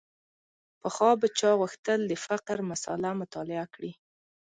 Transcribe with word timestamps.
پخوا 0.81 1.11
به 1.21 1.27
چا 1.39 1.51
غوښتل 1.59 1.99
د 2.05 2.13
فقر 2.25 2.57
مسأله 2.71 3.09
مطالعه 3.21 3.65
کړي. 3.73 3.91